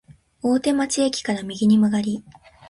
[0.41, 2.25] 大手町駅から右に曲がり、